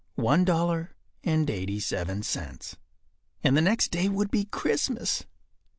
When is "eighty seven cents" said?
1.47-2.75